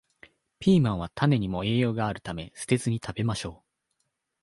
[0.57, 3.63] ピーマンは種にも栄養があるため、捨てずに食べましょう